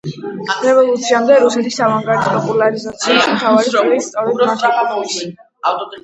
რევოლუციამდელი 0.61 1.41
რუსეთის 1.41 1.75
ავანგარდის 1.87 2.29
პოპულარიზაციაში 2.37 3.35
მთავარი 3.35 3.67
წვლილი 3.75 3.99
სწორედ 4.07 4.41
მათ 4.51 4.65
ეკუთვნის. 4.71 5.21